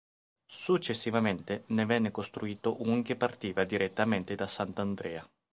[0.47, 5.29] Successivamente ne venne costruito un che partiva direttamente da Sant'Andrea.